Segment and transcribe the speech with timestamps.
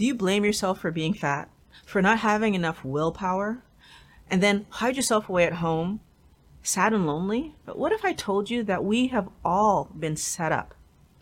[0.00, 1.50] Do you blame yourself for being fat?
[1.84, 3.62] For not having enough willpower?
[4.30, 6.00] And then hide yourself away at home,
[6.62, 7.54] sad and lonely?
[7.66, 10.74] But what if I told you that we have all been set up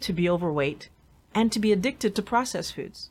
[0.02, 0.90] to be overweight
[1.34, 3.10] and to be addicted to processed foods?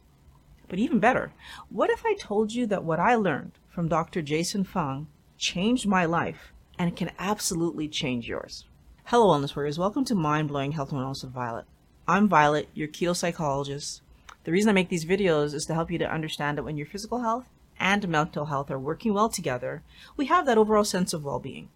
[0.69, 1.33] But even better,
[1.67, 4.21] what if I told you that what I learned from Dr.
[4.21, 5.07] Jason Fung
[5.37, 8.63] changed my life and can absolutely change yours?
[9.03, 9.77] Hello, Wellness Warriors.
[9.77, 11.65] Welcome to Mind Blowing Health and Wellness with Violet.
[12.07, 14.01] I'm Violet, your keto psychologist.
[14.47, 16.85] The reason I make these videos is to help you to understand that when your
[16.85, 17.49] physical health
[17.81, 19.83] and mental health are working well together,
[20.15, 21.67] we have that overall sense of well being.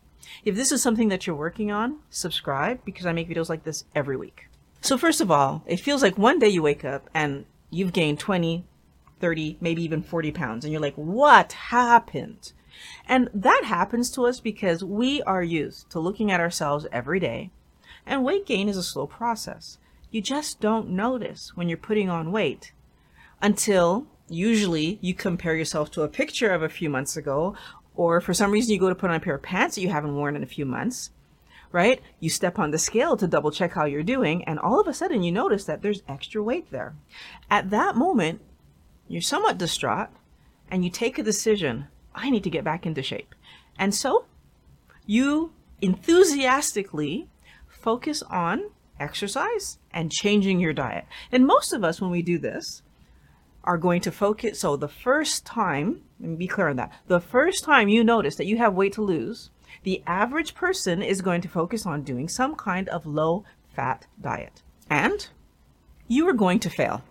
[0.46, 3.84] If this is something that you're working on, subscribe because I make videos like this
[3.94, 4.48] every week.
[4.80, 8.20] So, first of all, it feels like one day you wake up and you've gained
[8.20, 8.64] 20,
[9.20, 12.54] 30, maybe even 40 pounds, and you're like, what happened?
[13.06, 17.52] And that happens to us because we are used to looking at ourselves every day,
[18.06, 19.78] and weight gain is a slow process.
[20.12, 22.74] You just don't notice when you're putting on weight
[23.42, 27.56] until usually you compare yourself to a picture of a few months ago,
[27.96, 29.90] or for some reason you go to put on a pair of pants that you
[29.90, 31.12] haven't worn in a few months,
[31.72, 32.02] right?
[32.20, 34.94] You step on the scale to double check how you're doing, and all of a
[34.94, 36.94] sudden you notice that there's extra weight there.
[37.50, 38.42] At that moment,
[39.08, 40.10] you're somewhat distraught
[40.70, 43.34] and you take a decision I need to get back into shape.
[43.80, 44.26] And so
[45.06, 47.30] you enthusiastically
[47.70, 48.72] focus on
[49.02, 51.06] exercise and changing your diet.
[51.32, 52.84] And most of us, when we do this,
[53.64, 54.60] are going to focus.
[54.60, 58.48] So the first time, me be clear on that, the first time you notice that
[58.48, 59.50] you have weight to lose,
[59.84, 63.44] the average person is going to focus on doing some kind of low
[63.76, 64.62] fat diet.
[64.90, 65.28] And
[66.08, 67.04] you are going to fail.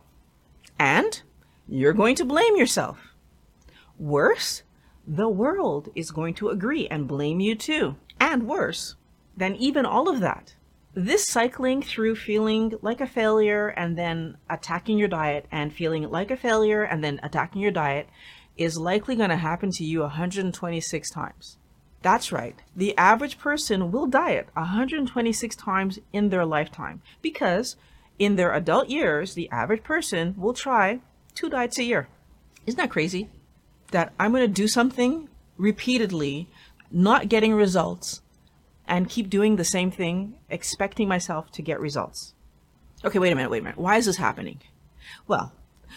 [0.79, 1.23] And
[1.69, 3.15] you're going to blame yourself.
[3.99, 4.63] Worse,
[5.07, 7.97] the world is going to agree and blame you too.
[8.19, 8.97] And worse
[9.37, 10.55] than even all of that,
[10.95, 16.31] this cycling through feeling like a failure and then attacking your diet and feeling like
[16.31, 18.09] a failure and then attacking your diet
[18.57, 21.59] is likely going to happen to you 126 times.
[22.03, 22.57] That's right.
[22.75, 27.77] The average person will diet 126 times in their lifetime because
[28.19, 31.01] in their adult years, the average person will try
[31.35, 32.09] two diets a year.
[32.67, 33.29] Isn't that crazy?
[33.93, 36.49] That I'm going to do something repeatedly,
[36.91, 38.23] not getting results,
[38.91, 42.35] and keep doing the same thing, expecting myself to get results.
[43.05, 43.79] Okay, wait a minute, wait a minute.
[43.79, 44.61] Why is this happening?
[45.29, 45.53] Well,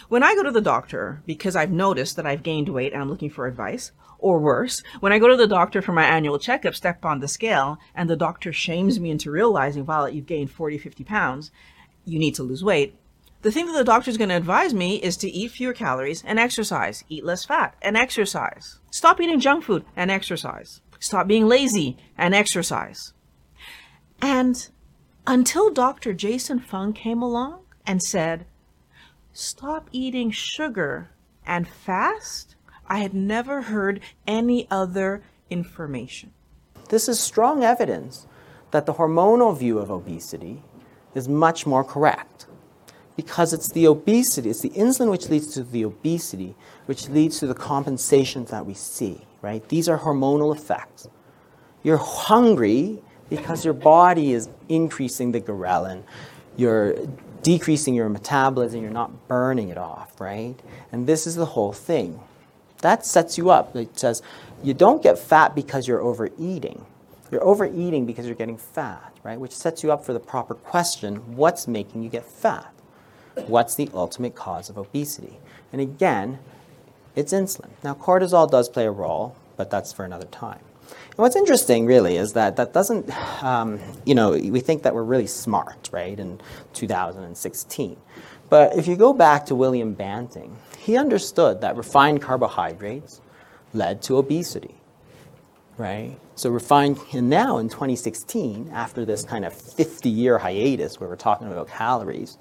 [0.08, 3.10] when I go to the doctor because I've noticed that I've gained weight and I'm
[3.10, 6.74] looking for advice, or worse, when I go to the doctor for my annual checkup,
[6.74, 10.78] step on the scale, and the doctor shames me into realizing, Violet, you've gained 40,
[10.78, 11.50] 50 pounds,
[12.06, 12.96] you need to lose weight,
[13.44, 16.24] the thing that the doctor is going to advise me is to eat fewer calories
[16.24, 18.78] and exercise, eat less fat and exercise.
[18.90, 20.80] Stop eating junk food and exercise.
[21.04, 23.12] Stop being lazy and exercise.
[24.22, 24.70] And
[25.26, 26.14] until Dr.
[26.14, 28.46] Jason Fung came along and said,
[29.30, 31.10] stop eating sugar
[31.44, 32.56] and fast,
[32.86, 36.32] I had never heard any other information.
[36.88, 38.26] This is strong evidence
[38.70, 40.62] that the hormonal view of obesity
[41.14, 42.46] is much more correct
[43.16, 46.54] because it's the obesity, it's the insulin which leads to the obesity,
[46.86, 49.66] which leads to the compensations that we see, right?
[49.68, 51.08] These are hormonal effects.
[51.82, 56.02] You're hungry because your body is increasing the ghrelin.
[56.56, 56.94] You're
[57.42, 60.56] decreasing your metabolism, you're not burning it off, right?
[60.90, 62.20] And this is the whole thing.
[62.78, 63.76] That sets you up.
[63.76, 64.22] It says
[64.62, 66.84] you don't get fat because you're overeating.
[67.30, 69.38] You're overeating because you're getting fat, right?
[69.38, 72.73] Which sets you up for the proper question what's making you get fat?
[73.46, 75.38] What's the ultimate cause of obesity?
[75.72, 76.38] And again,
[77.16, 77.70] it's insulin.
[77.82, 80.60] Now, cortisol does play a role, but that's for another time.
[81.10, 83.10] And what's interesting, really, is that that doesn't,
[83.42, 86.40] um, you know, we think that we're really smart, right, in
[86.72, 87.96] 2016.
[88.50, 93.20] But if you go back to William Banting, he understood that refined carbohydrates
[93.72, 94.74] led to obesity,
[95.78, 96.16] right?
[96.34, 101.16] So refined, and now in 2016, after this kind of 50 year hiatus where we're
[101.16, 102.38] talking about calories,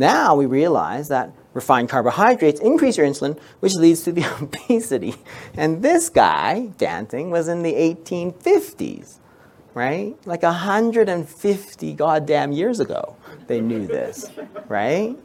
[0.00, 5.14] now we realize that refined carbohydrates increase your insulin, which leads to the obesity.
[5.56, 9.18] And this guy, Banting, was in the 1850s,
[9.74, 10.16] right?
[10.26, 13.16] Like 150 goddamn years ago,
[13.46, 14.30] they knew this,
[14.68, 15.16] right?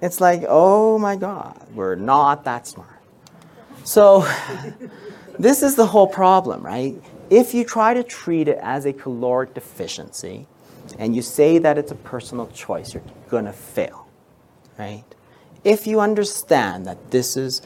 [0.00, 3.00] It's like, oh my God, we're not that smart.
[3.84, 4.28] So,
[5.38, 6.94] this is the whole problem, right?
[7.30, 10.46] If you try to treat it as a caloric deficiency,
[10.98, 14.06] and you say that it's a personal choice, you're going to fail,
[14.78, 15.04] right?
[15.64, 17.62] If you understand that this is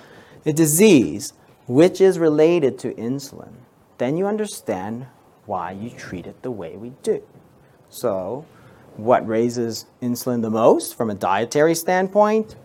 [0.46, 1.34] a disease
[1.66, 3.52] which is related to insulin,
[3.98, 5.06] then you understand
[5.46, 7.22] why you treat it the way we do.
[7.88, 8.46] So,
[8.96, 12.56] what raises insulin the most from a dietary standpoint?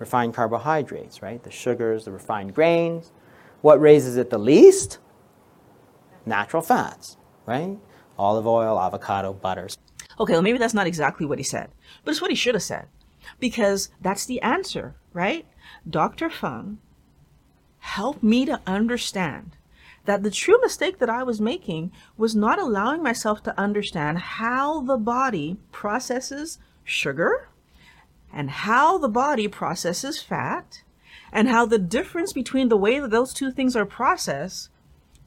[0.00, 1.44] refined carbohydrates, right?
[1.44, 3.12] The sugars, the refined grains.
[3.60, 4.98] What raises it the least?
[6.26, 7.16] Natural fats,
[7.46, 7.76] right?
[8.20, 9.78] Olive oil, avocado, butters.
[10.18, 11.70] Okay, well, maybe that's not exactly what he said,
[12.04, 12.86] but it's what he should have said
[13.38, 15.46] because that's the answer, right?
[15.88, 16.28] Dr.
[16.28, 16.78] Fung
[17.78, 19.56] helped me to understand
[20.04, 24.82] that the true mistake that I was making was not allowing myself to understand how
[24.82, 27.48] the body processes sugar
[28.32, 30.82] and how the body processes fat
[31.32, 34.68] and how the difference between the way that those two things are processed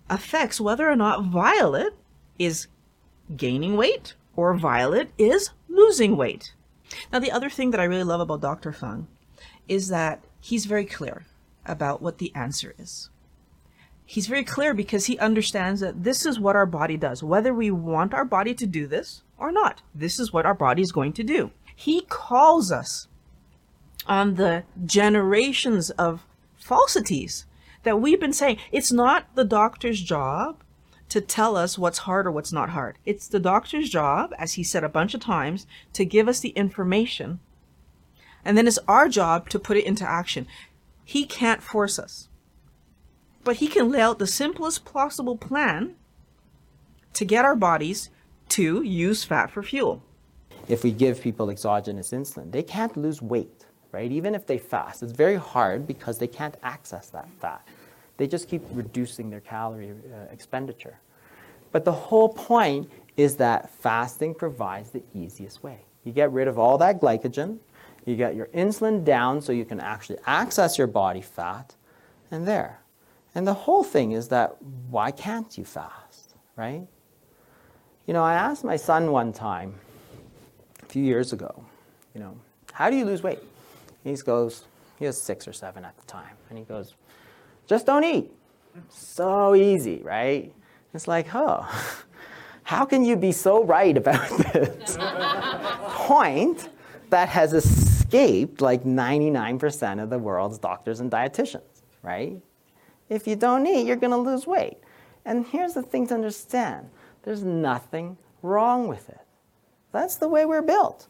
[0.10, 1.96] affects whether or not Violet
[2.38, 2.68] is
[3.36, 6.54] gaining weight or Violet is losing weight.
[7.12, 8.72] Now, the other thing that I really love about Dr.
[8.72, 9.08] Fung
[9.68, 11.26] is that he's very clear
[11.66, 13.10] about what the answer is.
[14.06, 17.72] He's very clear because he understands that this is what our body does, whether we
[17.72, 19.82] want our body to do this or not.
[19.96, 21.52] This is what our body is going to do.
[21.76, 23.08] He calls us
[24.06, 26.26] on the generations of
[26.58, 27.46] falsities
[27.84, 28.58] that we've been saying.
[28.72, 30.63] It's not the doctor's job
[31.14, 32.98] to tell us what's hard or what's not hard.
[33.06, 36.50] It's the doctor's job, as he said a bunch of times, to give us the
[36.50, 37.40] information.
[38.44, 40.48] And then it's our job to put it into action.
[41.06, 42.30] He can't force us.
[43.44, 45.94] But he can lay out the simplest possible plan
[47.14, 48.10] to get our bodies
[48.50, 50.02] to use fat for fuel.
[50.68, 54.12] If we give people exogenous insulin, they can't lose weight, right?
[54.12, 57.68] Even if they fast, it's very hard because they can't access that fat.
[58.18, 61.00] They just keep reducing their calorie uh, expenditure.
[61.72, 65.80] But the whole point is that fasting provides the easiest way.
[66.04, 67.58] You get rid of all that glycogen,
[68.06, 71.76] you get your insulin down so you can actually access your body fat,
[72.32, 72.82] and there.
[73.36, 76.86] And the whole thing is that why can't you fast, right?
[78.06, 79.76] You know, I asked my son one time,
[80.82, 81.64] a few years ago,
[82.14, 82.38] you know,
[82.74, 83.40] how do you lose weight?
[84.04, 84.66] He goes,
[85.00, 86.96] he was six or seven at the time, and he goes,
[87.68, 88.32] just don't eat.
[88.90, 90.54] So easy, right?
[90.94, 91.68] It's like, oh,
[92.64, 96.70] how can you be so right about this point
[97.10, 102.42] that has escaped like 99% of the world's doctors and dietitians, right?
[103.10, 104.78] If you don't eat, you're going to lose weight.
[105.26, 106.90] And here's the thing to understand
[107.24, 109.22] there's nothing wrong with it.
[109.92, 111.08] That's the way we're built,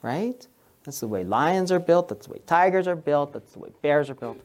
[0.00, 0.46] right?
[0.84, 3.70] That's the way lions are built, that's the way tigers are built, that's the way
[3.82, 4.38] bears are built.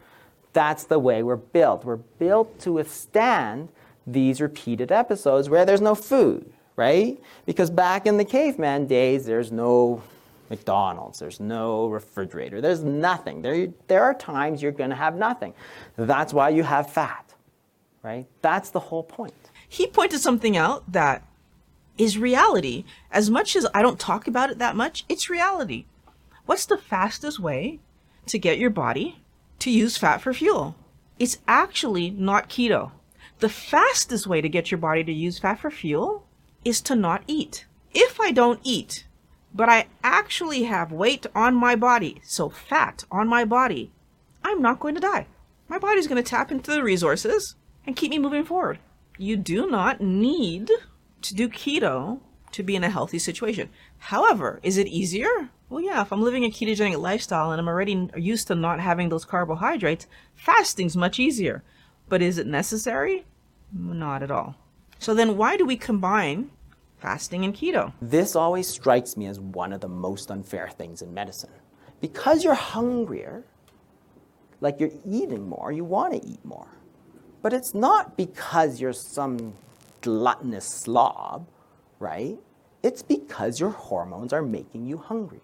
[0.58, 1.86] That's the way we're built.
[1.86, 3.70] We're built to withstand
[4.08, 7.22] these repeated episodes where there's no food, right?
[7.46, 10.02] Because back in the caveman days, there's no
[10.50, 13.44] McDonald's, there's no refrigerator, there's nothing.
[13.44, 15.54] There, there are times you're going to have nothing.
[15.96, 17.36] That's why you have fat,
[18.02, 18.26] right?
[18.42, 19.52] That's the whole point.
[19.70, 21.24] He pointed something out that
[22.00, 22.84] is reality.
[23.12, 25.86] As much as I don't talk about it that much, it's reality.
[26.48, 27.78] What's the fastest way
[28.26, 29.22] to get your body
[29.60, 30.76] to use fat for fuel.
[31.20, 32.92] It's actually not keto.
[33.40, 36.26] The fastest way to get your body to use fat for fuel
[36.64, 37.66] is to not eat.
[37.94, 39.06] If I don't eat,
[39.54, 43.92] but I actually have weight on my body, so fat on my body,
[44.44, 45.28] I'm not going to die.
[45.68, 47.56] My body's going to tap into the resources
[47.86, 48.80] and keep me moving forward.
[49.18, 50.70] You do not need
[51.22, 52.20] to do keto
[52.52, 53.70] to be in a healthy situation.
[53.98, 55.50] However, is it easier?
[55.70, 59.10] Well, yeah, if I'm living a ketogenic lifestyle and I'm already used to not having
[59.10, 61.62] those carbohydrates, fasting's much easier.
[62.08, 63.26] But is it necessary?
[63.74, 64.56] Not at all.
[64.98, 66.52] So then why do we combine
[67.00, 67.92] fasting and keto?
[68.02, 71.52] This always strikes me as one of the most unfair things in medicine.
[72.00, 73.44] Because you're hungrier,
[74.62, 76.70] like you're eating more, you want to eat more.
[77.42, 79.54] But it's not because you're some
[80.00, 81.46] gluttonous slob,
[82.00, 82.38] right?
[82.84, 85.42] It's because your hormones are making you hungry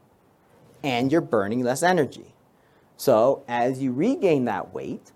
[0.83, 2.33] and you're burning less energy.
[2.97, 5.11] So as you regain that weight,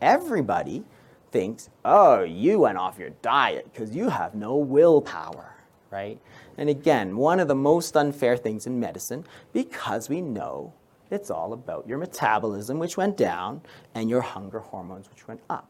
[0.00, 0.84] everybody
[1.30, 5.54] thinks, oh, you went off your diet because you have no willpower,
[5.90, 6.20] right?
[6.58, 10.72] And again, one of the most unfair things in medicine because we know
[11.10, 13.62] it's all about your metabolism, which went down,
[13.94, 15.68] and your hunger hormones, which went up.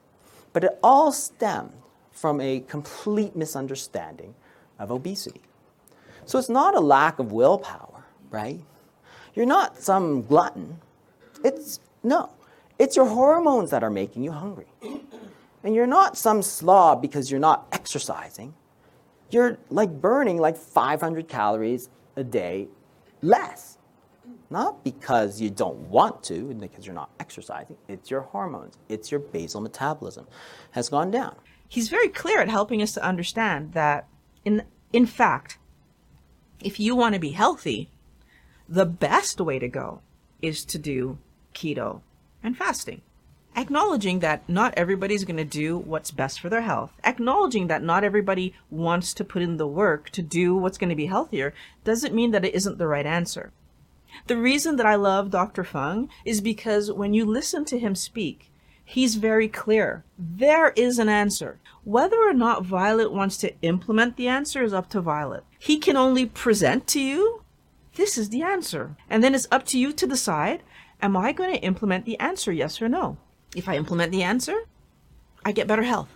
[0.53, 1.75] But it all stemmed
[2.13, 4.35] from a complete misunderstanding
[4.79, 5.43] of obesity.
[6.25, 8.61] So it's not a lack of willpower, right?
[9.35, 10.79] You're not some glutton.
[11.45, 12.31] It's no.
[12.79, 14.67] It's your hormones that are making you hungry.
[15.63, 18.55] And you're not some slob because you're not exercising.
[19.31, 22.69] You're like burning like 500 calories a day
[23.23, 23.79] less.
[24.51, 27.77] Not because you don't want to, because you're not exercising.
[27.89, 28.79] It's your hormones.
[28.89, 30.27] It's your basal metabolism
[30.73, 31.37] has gone down.
[31.69, 34.07] He's very clear at helping us to understand that
[34.45, 34.63] in
[34.93, 35.59] in fact,
[36.61, 37.91] if you want to be healthy,
[38.69, 40.01] the best way to go
[40.41, 41.19] is to do
[41.55, 42.01] keto,
[42.43, 43.01] and fasting.
[43.57, 48.03] Acknowledging that not everybody's going to do what's best for their health, acknowledging that not
[48.03, 51.55] everybody wants to put in the work to do what's going to be healthier,
[51.85, 53.53] doesn't mean that it isn't the right answer.
[54.27, 55.63] The reason that I love Dr.
[55.63, 58.51] Fung is because when you listen to him speak,
[58.85, 60.05] he's very clear.
[60.19, 61.59] There is an answer.
[61.85, 65.45] Whether or not Violet wants to implement the answer is up to Violet.
[65.59, 67.44] He can only present to you,
[67.97, 68.97] this is the answer.
[69.09, 70.63] And then it's up to you to decide,
[71.01, 73.17] am I going to implement the answer, yes or no?
[73.55, 74.65] If I implement the answer,
[75.45, 76.09] I get better health.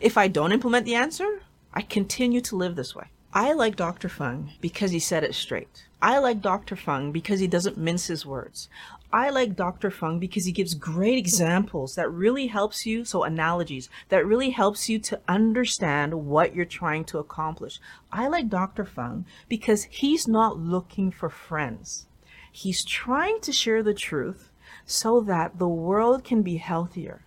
[0.00, 3.06] If I don't implement the answer, I continue to live this way.
[3.34, 4.10] I like Dr.
[4.10, 5.86] Fung because he said it straight.
[6.02, 6.76] I like Dr.
[6.76, 8.68] Fung because he doesn't mince his words.
[9.14, 9.90] I like Dr.
[9.90, 14.88] Fung because he gives great examples that really helps you, so analogies, that really helps
[14.88, 17.78] you to understand what you're trying to accomplish.
[18.10, 18.86] I like Dr.
[18.86, 22.06] Fung because he's not looking for friends.
[22.50, 24.50] He's trying to share the truth
[24.86, 27.26] so that the world can be healthier.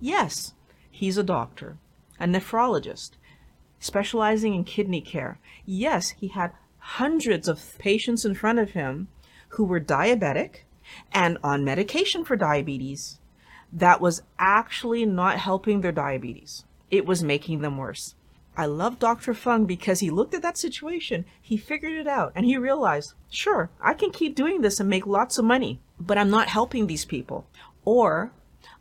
[0.00, 0.54] Yes,
[0.88, 1.78] he's a doctor,
[2.20, 3.12] a nephrologist,
[3.80, 5.40] specializing in kidney care.
[5.64, 9.08] Yes, he had hundreds of patients in front of him
[9.50, 10.60] who were diabetic
[11.12, 13.20] and on medication for diabetes
[13.72, 16.64] that was actually not helping their diabetes.
[16.90, 18.14] It was making them worse.
[18.56, 19.34] I love Dr.
[19.34, 23.68] Fung because he looked at that situation, he figured it out, and he realized, sure,
[23.82, 27.04] I can keep doing this and make lots of money, but I'm not helping these
[27.04, 27.46] people.
[27.84, 28.32] Or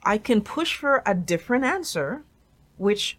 [0.04, 2.24] I can push for a different answer,
[2.78, 3.18] which,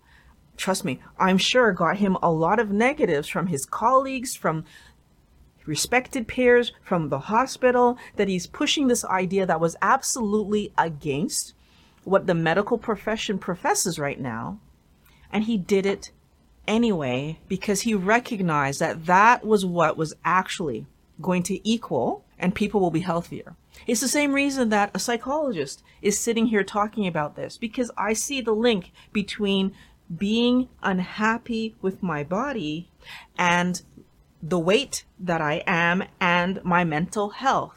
[0.57, 4.65] trust me, I'm sure got him a lot of negatives from his colleagues, from
[5.67, 11.55] respected peers, from the hospital, that he's pushing this idea that was absolutely against
[12.05, 14.59] what the medical profession professes right now.
[15.33, 16.13] And he did it
[16.67, 20.87] anyway because he recognized that that was what was actually
[21.21, 23.57] going to equal and people will be healthier.
[23.87, 28.13] It's the same reason that a psychologist is sitting here talking about this because I
[28.13, 29.73] see the link between
[30.15, 32.89] being unhappy with my body
[33.39, 33.83] and
[34.49, 37.75] the weight that I am and my mental health.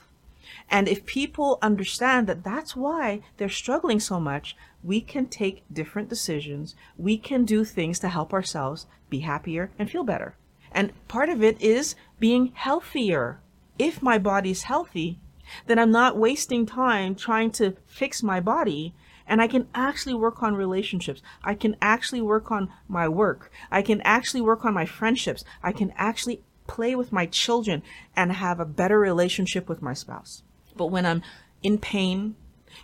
[0.70, 6.10] And if people understand that that's why they're struggling so much, we can take different
[6.10, 6.76] decisions.
[6.96, 10.36] We can do things to help ourselves be happier and feel better.
[10.72, 13.40] And part of it is being healthier.
[13.80, 15.20] If my body's healthy,
[15.66, 18.94] then I'm not wasting time trying to fix my body
[19.26, 21.22] and I can actually work on relationships.
[21.44, 23.52] I can actually work on my work.
[23.72, 25.46] I can actually work on my friendships.
[25.62, 27.82] I can actually play with my children
[28.16, 30.44] and have a better relationship with my spouse.
[30.78, 31.24] But when I'm
[31.64, 32.36] in pain,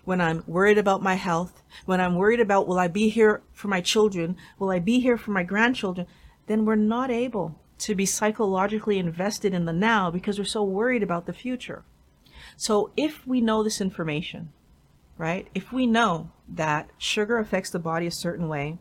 [0.04, 3.68] when I'm worried about my health, when I'm worried about will I be here for
[3.68, 6.08] my children, will I be here for my grandchildren,
[6.48, 11.04] then we're not able to be psychologically invested in the now because we're so worried
[11.04, 11.84] about the future.
[12.58, 14.52] So if we know this information,
[15.18, 15.48] right?
[15.54, 18.80] If we know that sugar affects the body a certain way,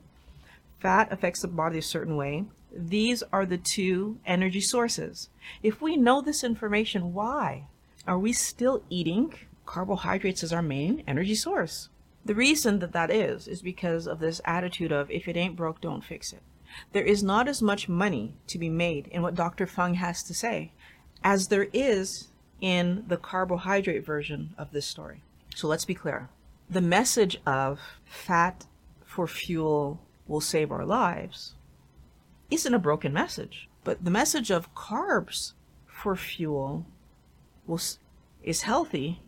[0.81, 2.45] fat affects the body a certain way,
[2.76, 5.28] these are the two energy sources.
[5.62, 7.66] If we know this information, why?
[8.07, 9.35] are we still eating
[9.66, 11.88] carbohydrates as our main energy source?
[12.25, 15.81] The reason that that is, is because of this attitude of if it ain't broke,
[15.81, 16.43] don't fix it.
[16.93, 19.66] There is not as much money to be made in what Dr.
[19.66, 20.73] Fung has to say
[21.23, 22.28] as there is
[22.61, 25.23] in the carbohydrate version of this story.
[25.54, 26.28] So let's be clear.
[26.69, 28.66] The message of fat
[29.04, 31.54] for fuel will save our lives
[32.51, 35.53] isn't a broken message, but the message of carbs
[35.87, 36.87] for fuel
[38.43, 39.21] is healthy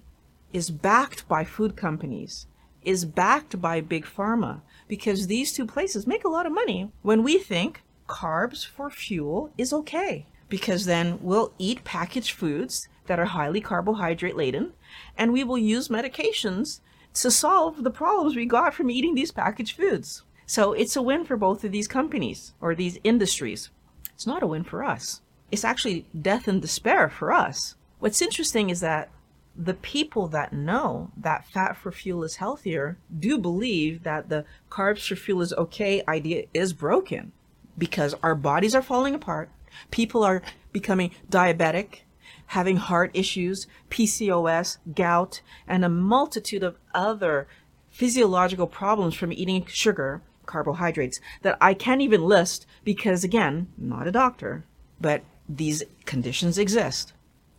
[0.52, 2.46] is backed by food companies,
[2.82, 7.22] is backed by big pharma, because these two places make a lot of money when
[7.22, 13.24] we think carbs for fuel is okay, because then we'll eat packaged foods that are
[13.24, 14.72] highly carbohydrate laden,
[15.18, 16.80] and we will use medications
[17.14, 20.22] to solve the problems we got from eating these packaged foods.
[20.46, 23.70] So it's a win for both of these companies or these industries.
[24.14, 25.20] It's not a win for us.
[25.50, 29.08] It's actually death and despair for us What's interesting is that
[29.56, 35.08] the people that know that fat for fuel is healthier do believe that the carbs
[35.08, 37.32] for fuel is okay idea is broken
[37.78, 39.48] because our bodies are falling apart.
[39.90, 42.00] People are becoming diabetic,
[42.48, 47.48] having heart issues, PCOS, gout, and a multitude of other
[47.90, 54.12] physiological problems from eating sugar, carbohydrates that I can't even list because again, not a
[54.12, 54.64] doctor,
[55.00, 57.12] but these conditions exist.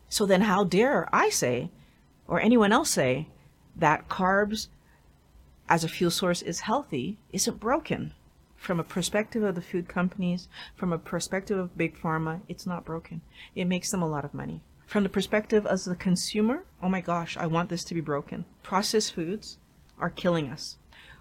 [0.10, 1.70] So then, how dare I say,
[2.27, 3.27] or anyone else say,
[3.75, 4.67] that carbs
[5.70, 8.13] as a fuel source is healthy, isn't broken?
[8.56, 12.86] From a perspective of the food companies, from a perspective of big pharma, it's not
[12.86, 13.22] broken.
[13.53, 14.62] It makes them a lot of money.
[14.88, 18.46] From the perspective as the consumer, oh my gosh, I want this to be broken.
[18.63, 19.58] Processed foods
[20.00, 20.77] are killing us.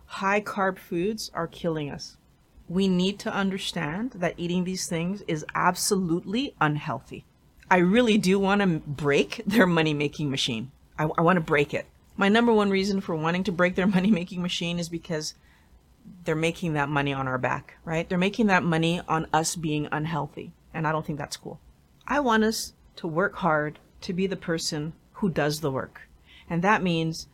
[0.06, 2.16] High carb foods are killing us.
[2.68, 7.24] We need to understand that eating these things is absolutely unhealthy.
[7.70, 10.70] I really do want to break their money making machine.
[10.98, 11.86] I, I want to break it.
[12.16, 15.34] My number one reason for wanting to break their money making machine is because
[16.24, 18.08] they're making that money on our back, right?
[18.08, 20.52] They're making that money on us being unhealthy.
[20.72, 21.60] And I don't think that's cool.
[22.06, 26.02] I want us to work hard to be the person who does the work.
[26.48, 27.26] And that means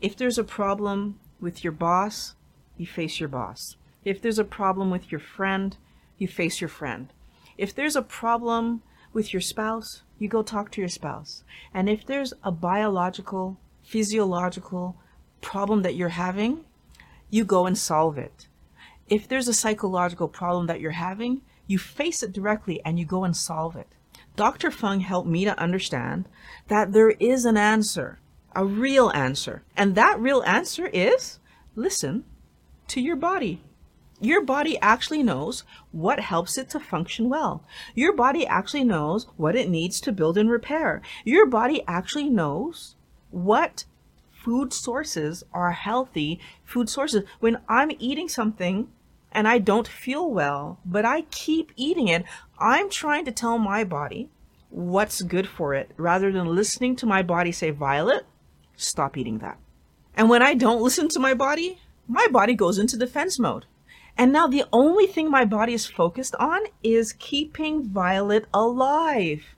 [0.00, 2.34] if there's a problem with your boss,
[2.76, 3.76] you face your boss.
[4.04, 5.76] If there's a problem with your friend,
[6.16, 7.12] you face your friend.
[7.56, 11.44] If there's a problem with your spouse, you go talk to your spouse.
[11.74, 14.96] And if there's a biological, physiological
[15.40, 16.64] problem that you're having,
[17.30, 18.48] you go and solve it.
[19.08, 23.24] If there's a psychological problem that you're having, you face it directly and you go
[23.24, 23.88] and solve it.
[24.36, 24.70] Dr.
[24.70, 26.28] Fung helped me to understand
[26.68, 28.20] that there is an answer,
[28.58, 29.62] a real answer.
[29.76, 31.38] And that real answer is
[31.76, 32.24] listen
[32.88, 33.62] to your body.
[34.20, 35.62] Your body actually knows
[35.92, 37.62] what helps it to function well.
[37.94, 41.02] Your body actually knows what it needs to build and repair.
[41.24, 42.96] Your body actually knows
[43.30, 43.84] what
[44.32, 47.22] food sources are healthy food sources.
[47.38, 48.88] When I'm eating something
[49.30, 52.24] and I don't feel well, but I keep eating it,
[52.58, 54.30] I'm trying to tell my body
[54.68, 58.26] what's good for it rather than listening to my body say, Violet,
[58.78, 59.58] stop eating that.
[60.14, 63.66] And when I don't listen to my body, my body goes into defense mode.
[64.16, 69.54] And now the only thing my body is focused on is keeping Violet alive.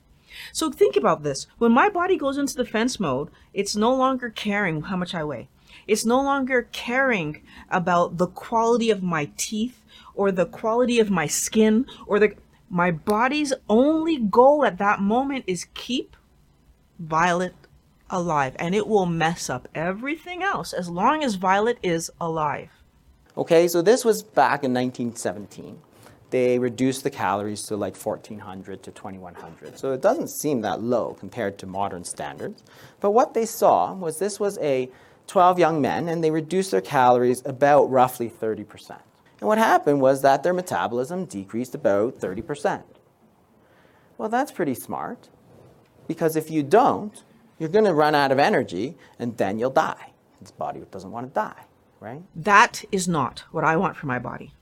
[0.51, 1.47] So think about this.
[1.57, 5.49] When my body goes into defense mode, it's no longer caring how much I weigh.
[5.87, 11.27] It's no longer caring about the quality of my teeth or the quality of my
[11.27, 12.35] skin or the
[12.69, 16.15] my body's only goal at that moment is keep
[16.99, 17.53] Violet
[18.11, 22.69] alive and it will mess up everything else as long as Violet is alive.
[23.37, 25.79] Okay, so this was back in 1917.
[26.31, 29.77] They reduced the calories to like 1400 to 2100.
[29.77, 32.63] So it doesn't seem that low compared to modern standards.
[32.99, 34.89] But what they saw was this was a
[35.27, 38.97] 12 young men, and they reduced their calories about roughly 30%.
[39.39, 42.83] And what happened was that their metabolism decreased about 30%.
[44.17, 45.29] Well, that's pretty smart,
[46.07, 47.23] because if you don't,
[47.61, 50.13] you're going to run out of energy, and then you'll die.
[50.39, 51.65] This body doesn't want to die,
[51.99, 52.23] right?
[52.35, 54.55] That is not what I want for my body.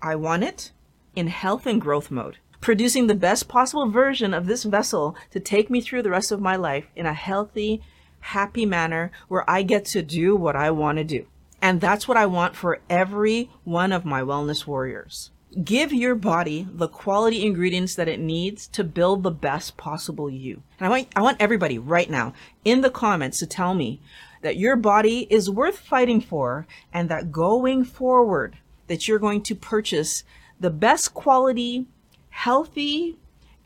[0.00, 0.72] I want it
[1.14, 5.68] in health and growth mode, producing the best possible version of this vessel to take
[5.68, 7.82] me through the rest of my life in a healthy,
[8.20, 11.26] happy manner where I get to do what I want to do.
[11.60, 15.32] And that's what I want for every one of my wellness warriors.
[15.62, 20.62] Give your body the quality ingredients that it needs to build the best possible you.
[20.78, 22.32] And I want, I want everybody right now
[22.64, 24.00] in the comments to tell me
[24.40, 29.54] that your body is worth fighting for and that going forward that you're going to
[29.54, 30.24] purchase
[30.58, 31.86] the best quality,
[32.30, 33.18] healthy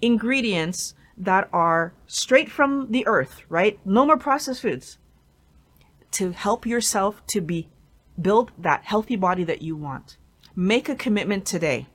[0.02, 3.78] ingredients that are straight from the earth, right?
[3.84, 4.98] No more processed foods
[6.12, 7.68] to help yourself to be
[8.20, 10.16] build that healthy body that you want.
[10.58, 11.86] Make a commitment today.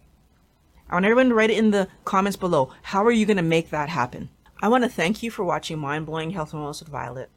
[0.87, 2.71] I want everyone to write it in the comments below.
[2.83, 4.29] How are you going to make that happen?
[4.61, 7.31] I want to thank you for watching Mind Blowing Health and Wellness with Violet.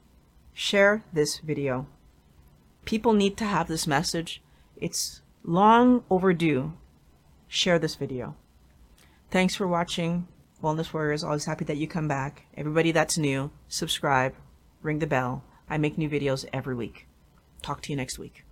[0.53, 1.87] Share this video.
[2.85, 4.43] People need to have this message.
[4.77, 6.75] It's long overdue.
[7.49, 8.37] Share this video.
[9.31, 10.29] Thanks for watching.
[10.63, 11.25] Wellness Warriors.
[11.25, 12.45] Always happy that you come back.
[12.55, 14.35] Everybody that's new, subscribe,
[14.83, 15.43] ring the bell.
[15.71, 17.07] I make new videos every week.
[17.63, 18.45] Talk to you next week.